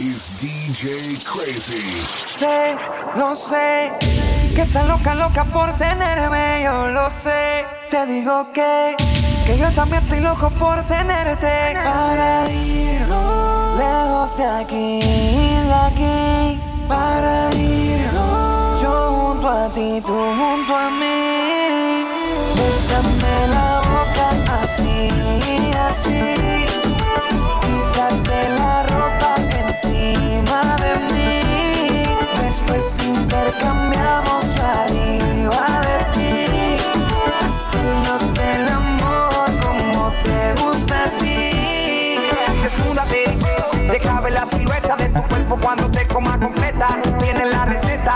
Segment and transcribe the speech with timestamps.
[0.00, 2.00] is DJ Crazy.
[2.16, 2.74] Sé,
[3.16, 3.92] lo sé,
[4.54, 7.66] que estás loca, loca por tenerme, yo lo sé.
[7.90, 8.96] Te digo que,
[9.44, 11.76] que yo también estoy loco por tenerte.
[11.84, 15.00] Para irnos lejos de aquí,
[15.70, 16.60] de aquí.
[16.88, 22.06] Para irnos yo junto a ti, tú junto a mí.
[22.56, 25.08] Bésame la boca así,
[25.88, 26.79] así.
[29.70, 32.02] Encima de mí.
[32.42, 36.76] Después intercambiamos arriba de ti.
[37.40, 42.18] Haciéndote el amor como te gusta a ti.
[42.64, 43.38] Desnúdate,
[43.92, 46.88] deja ver la silueta de tu cuerpo cuando te coma completa.
[47.20, 48.14] Tienes la receta.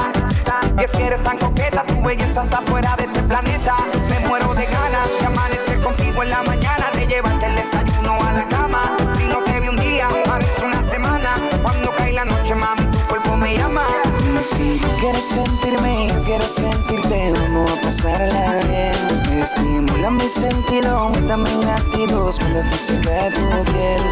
[0.76, 3.76] Y es que eres tan coqueta, tu belleza está fuera de este planeta.
[4.08, 8.32] Me muero de ganas de amanecer contigo en la mañana, de llevarte el desayuno a
[8.32, 8.63] la cama.
[14.44, 19.42] Si tú quieres sentirme, yo quiero sentirte, vamos a pasarla bien.
[19.42, 24.02] Estimula mi sentido, aumenta mis latidos cuando estoy cerca de tu piel.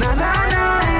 [0.00, 0.95] Na, na, na,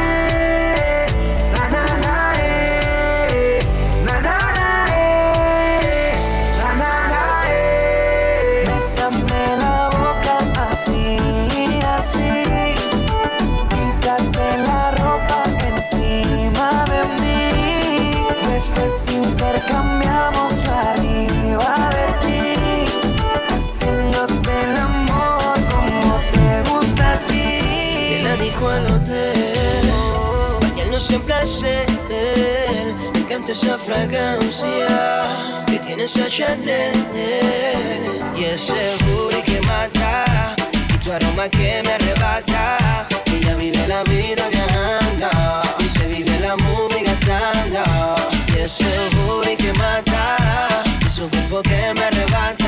[28.66, 29.92] disco al hotel,
[30.60, 31.86] bañarnos en placer.
[33.12, 36.92] Me encanta esa fragancia que tiene esa Chanel.
[38.36, 40.54] Y ese booty que mata,
[40.94, 43.06] y tu aroma que me arrebata.
[43.26, 45.28] Ella vive la vida viajando,
[45.78, 47.82] y se vive la movie gastando.
[48.48, 48.84] Y ese
[49.16, 50.36] booty que mata,
[51.04, 52.65] es un cuerpo que me arrebata.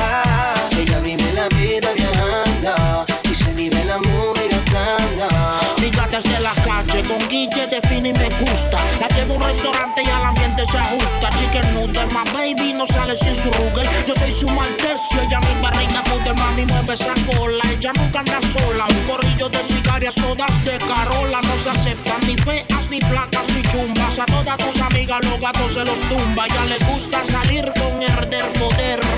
[7.09, 8.77] Con Guille define y me gusta.
[9.01, 11.29] La llevo a un restaurante y al ambiente se ajusta.
[11.37, 13.89] Chicken noodle, my baby no sale sin su rugel.
[14.07, 17.63] Yo soy su maltecio, ella mi barriga poder, mami mueve esa cola.
[17.71, 21.41] Ella nunca anda sola, un corrillo de cigarias todas de Carola.
[21.41, 24.19] No se aceptan ni feas, ni placas, ni chumbas.
[24.19, 26.47] A todas tus amigas los gatos se los tumba.
[26.47, 29.08] Ya le gusta salir con herder poder.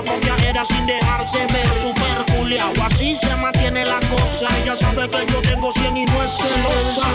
[0.00, 2.72] Mucha follaera sin dejarse ver, super culiao.
[2.84, 4.48] Así se mantiene la cosa.
[4.62, 7.06] Ella sabe que yo tengo 100 y no es celosa.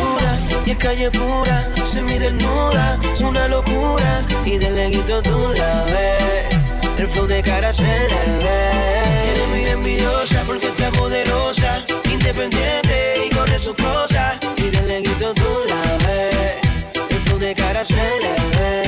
[0.65, 5.83] Y es calle pura, se me desnuda, es una locura y de leguito tú la
[5.85, 6.55] ves,
[6.97, 9.31] el flow de cara se le ve.
[9.31, 15.43] Eres muy envidiosa porque está poderosa, independiente y corre sus cosas y de leguito tú
[15.67, 18.83] la ves, el flow de cara se le ve.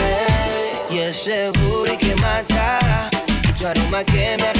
[0.90, 1.52] Y ese
[4.04, 4.57] que me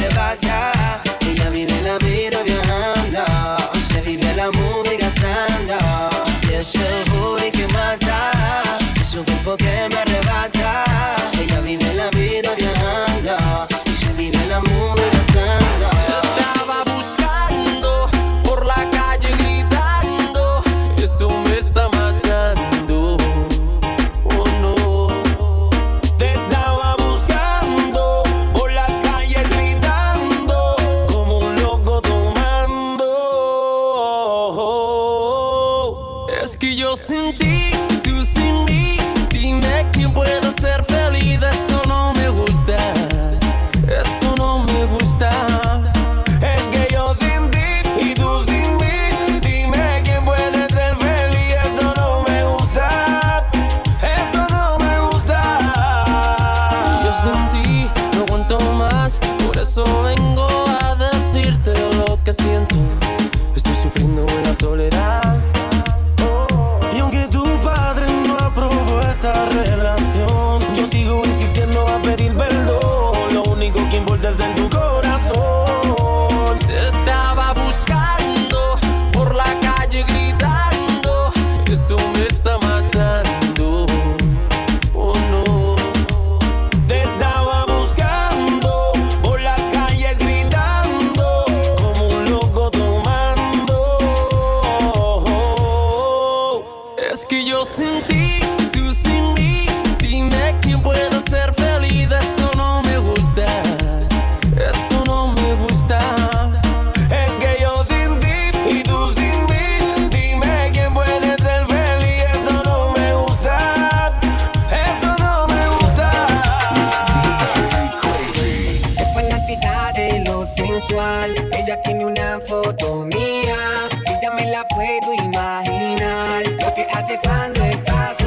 [120.80, 123.58] Ella tiene una foto mía
[124.06, 126.44] y ya me la puedo imaginar.
[126.62, 128.27] Lo que hace cuando estás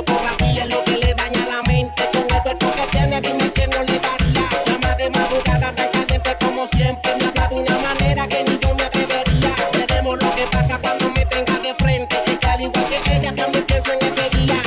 [0.00, 2.02] Fotografía es lo que le daña la mente.
[2.10, 4.48] Con el cuerpo que tiene, dime que no le daría.
[4.64, 7.16] Llama de madrugada tan caliente como siempre.
[7.18, 9.54] Me habla de una manera que ni yo me atrevería.
[9.74, 12.16] Veremos lo que pasa cuando me tenga de frente.
[12.26, 14.62] Es que al igual que ella también pienso en ese día.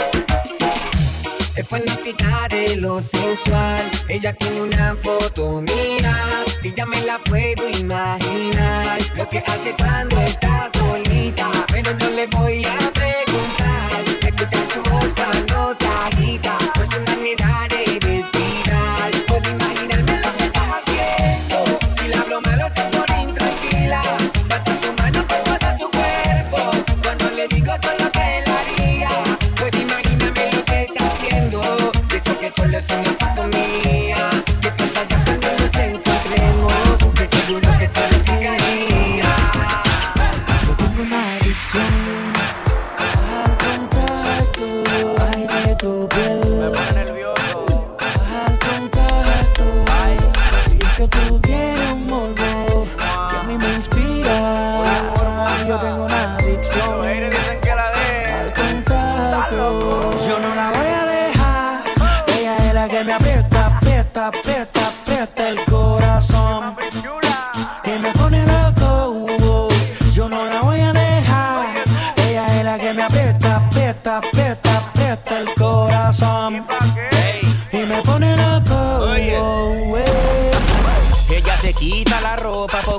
[1.56, 3.90] Es fanática de lo sensual.
[4.10, 4.73] Ella tiene un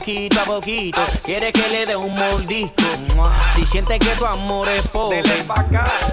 [0.04, 2.82] Quiere que le dé un mordisco.
[3.54, 5.22] Si siente que tu amor es pobre,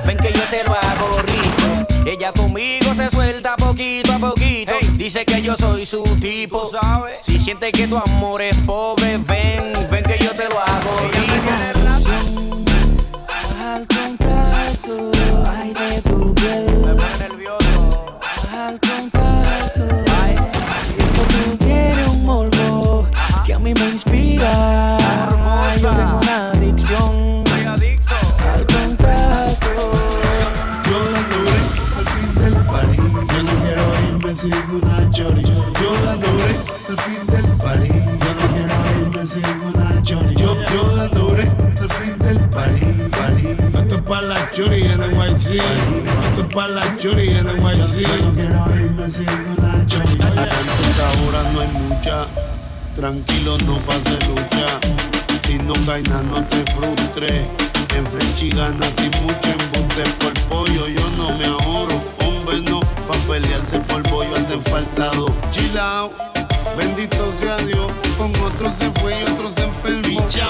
[0.06, 2.10] ven que yo te lo hago rico.
[2.10, 4.72] Ella conmigo se suelta poquito a poquito.
[4.94, 6.72] Dice que yo soy su tipo.
[7.22, 11.34] Si siente que tu amor es pobre, ven, ven que yo te lo hago rico.
[13.62, 15.12] Al contacto,
[45.58, 48.00] Esto es para la chori en el YC.
[48.00, 50.14] Yo no quiero irme sin una chori.
[50.14, 52.28] Esta hora no hay mucha.
[52.96, 54.80] Tranquilo, no pase lucha.
[55.44, 57.48] Si no nada, no te frustres.
[57.98, 60.88] En Frenchy ganas y mucho embuste por pollo.
[60.88, 62.80] Yo no me ahorro, hombre no.
[62.80, 65.32] Pa' pelearse por pollo hacen falta dos.
[65.52, 66.14] Chill out,
[66.78, 67.92] bendito sea Dios.
[68.18, 70.02] Con otros se fue y otros se enfermó.
[70.26, 70.48] Picha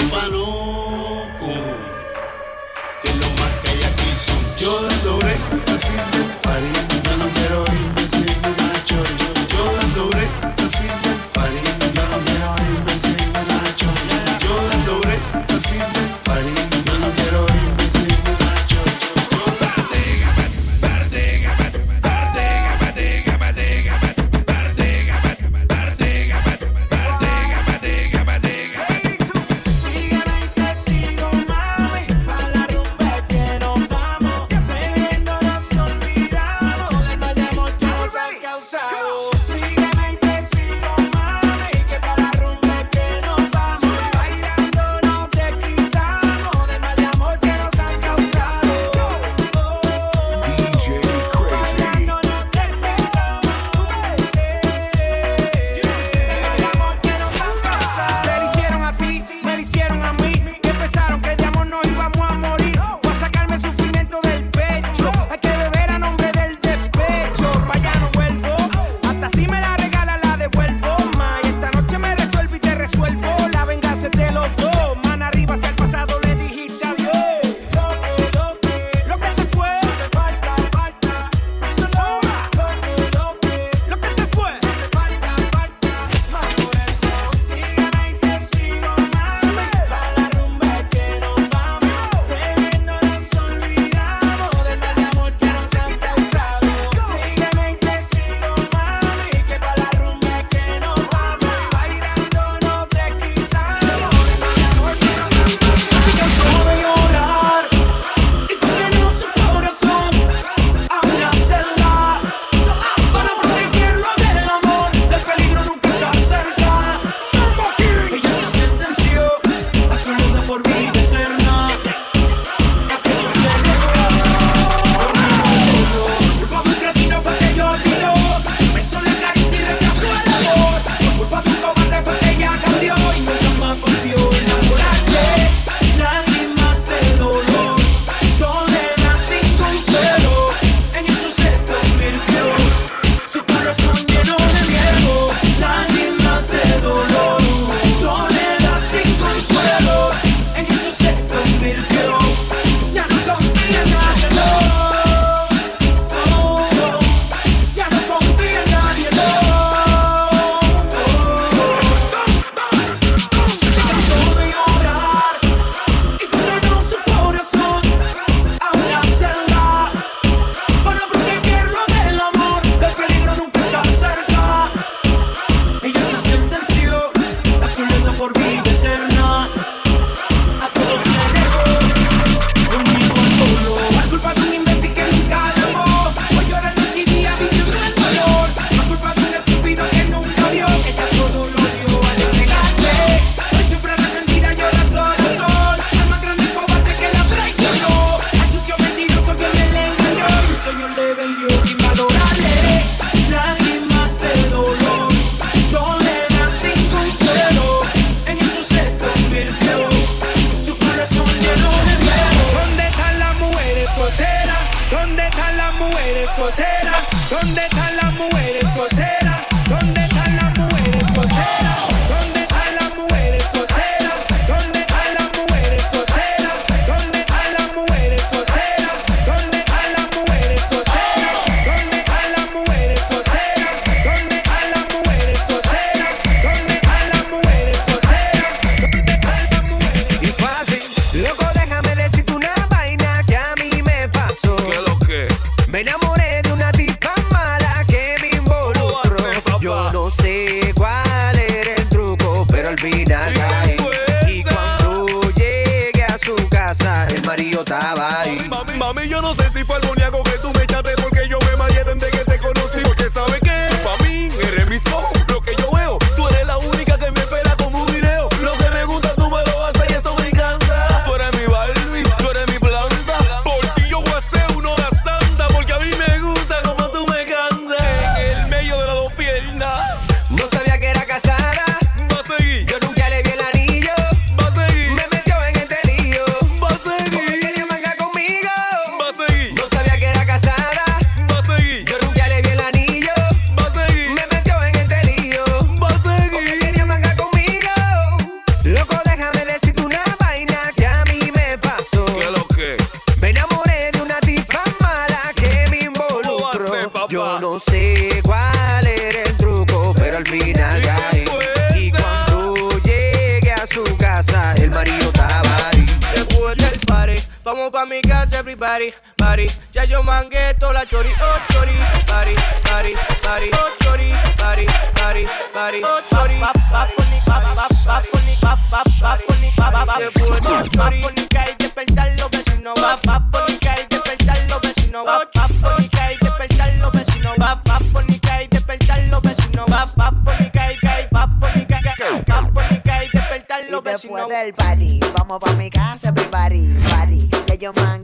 [319.73, 321.73] Ya yo mangué toda la chori, oh chori,
[322.07, 326.39] bari, bari, bari, oh chori, bari, bari, bari, oh chori.
[326.39, 331.01] Pap, pap, poni, pap, pap, pap, poni, pap, pap, pap, poni, pap, pap, pap, chori.
[331.01, 335.31] Poni que hay despertar los vecinos, pap, pap, poni que hay despertar los vecinos, pap,
[335.33, 339.65] pap, poni que hay despertar los vecinos, pap, pap, poni que hay despertar los vecinos,
[339.65, 343.09] pap, pap, poni que hay, que hay, pap, poni que hay, pap, poni que hay
[343.11, 344.27] despertar los vecinos.
[344.27, 348.00] Después del party, vamos pa mi casa, mi party, party, que yo mangué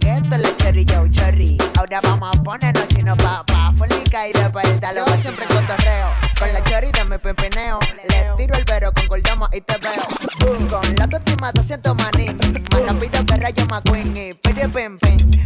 [0.86, 1.58] yo, Cherry.
[1.78, 3.74] Ahora vamos a ponernos chino papá.
[3.76, 6.08] Fónica y de vuelta, lo que siempre cotorreo.
[6.38, 7.80] Con la chorita me pepineo.
[8.08, 10.68] Le tiro el vero con Goldama y te veo.
[10.70, 12.28] Con la autoestima 200 maní.
[12.72, 15.00] Más rápido que Rayo McQueen y piri pim.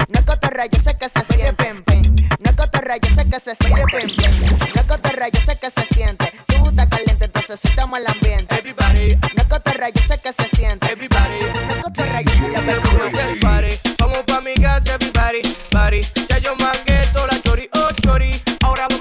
[0.09, 2.29] No cotorra, yo sé que se siente pim pim.
[2.39, 4.57] No cotorra, yo sé que se siente pim pim.
[4.75, 6.33] No es cotorra, yo sé que se siente.
[6.47, 8.53] Tú estás caliente, entonces sentamos el ambiente.
[8.55, 9.15] Everybody.
[9.37, 10.91] No cotorra, yo sé que se siente.
[10.91, 11.39] Everybody.
[11.69, 13.21] No cotorra, yo sé que se siente.
[13.21, 13.90] Everybody.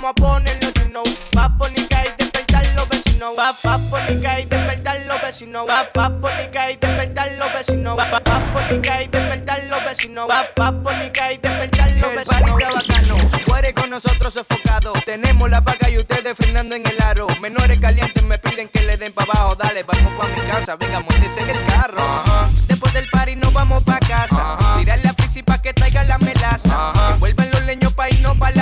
[0.00, 1.02] vamos a ponernos you know.
[1.32, 3.34] Papónica y despertar los vecinos.
[3.62, 5.66] Papónica y despertar los vecinos.
[5.92, 7.96] Papónica y despertar los vecinos.
[7.96, 10.28] Papónica y despertar los vecinos.
[10.56, 12.60] Papónica y despertar los vecinos.
[12.60, 13.16] El bacano,
[13.46, 14.92] muere con nosotros sofocado.
[15.04, 17.26] Tenemos la vaca y ustedes frenando en el aro.
[17.40, 19.56] Menores calientes me piden que le den para abajo.
[19.56, 22.02] Dale, vamos pa' mi casa, venga, montese en el carro.
[22.02, 22.66] Uh -huh.
[22.68, 24.54] Después del party nos vamos pa' casa.
[24.54, 24.78] Uh -huh.
[24.78, 25.12] Tirar la
[25.44, 26.90] pa' que traiga la melaza.
[26.90, 27.18] Uh -huh.
[27.18, 28.59] Vuelvan los leños pa' irnos pa' la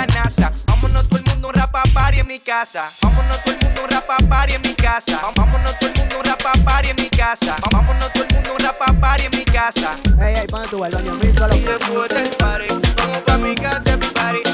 [2.29, 2.91] mi casa.
[3.01, 5.19] Vámonos todo el mundo un rapa party en mi casa.
[5.35, 7.55] Vámonos todo el mundo un rapa party en mi casa.
[7.71, 9.95] Vámonos todo el mundo un rapa party en mi casa.
[10.21, 12.67] Ey, ey, pon tu el mi Y después del party,
[12.97, 14.48] vamos pa' mi casa, party.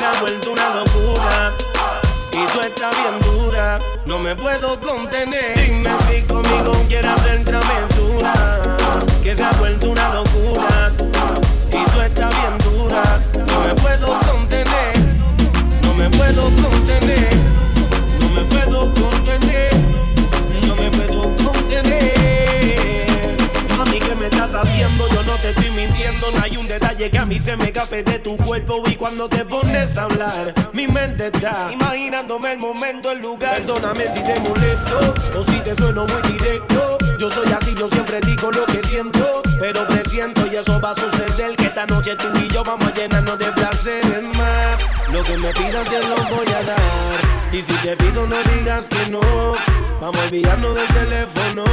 [0.00, 1.52] se ha vuelto una locura.
[2.32, 5.58] Y tú estás bien dura, no me puedo contener.
[5.58, 8.32] Dime si conmigo quieres hacer travesura.
[9.22, 9.89] Que se ha vuelto
[27.30, 31.26] y se me escape de tu cuerpo y cuando te pones a hablar, mi mente
[31.26, 33.56] está imaginándome el momento, el lugar.
[33.56, 36.98] Perdóname si te molesto o si te sueno muy directo.
[37.18, 40.94] Yo soy así, yo siempre digo lo que siento, pero presiento y eso va a
[40.94, 45.12] suceder que esta noche tú y yo vamos a llenarnos de placeres más.
[45.12, 48.88] Lo que me pidas te lo voy a dar y si te pido no digas
[48.88, 49.20] que no.
[50.00, 51.64] Vamos a olvidarnos del teléfono.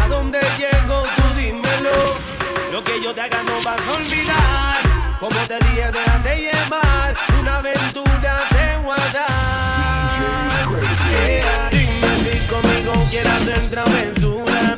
[0.00, 1.02] ¿A dónde llego?
[1.16, 2.33] Tú dímelo.
[2.74, 4.82] Lo que yo te haga no vas a olvidar.
[5.20, 7.14] Como te dije, déjate llevar.
[7.38, 10.60] Una aventura te voy a dar.
[11.08, 11.68] Yeah.
[11.70, 14.74] Dime si conmigo quieres hacer travesura.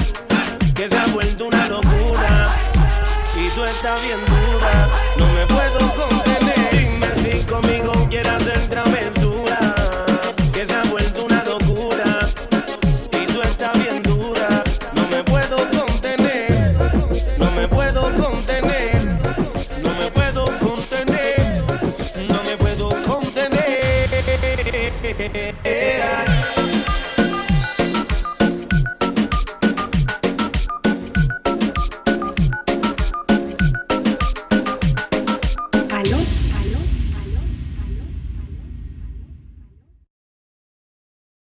[0.74, 2.54] Que se ha vuelto una locura.
[3.34, 4.90] Y tú estás bien dura.
[5.16, 5.95] No me puedo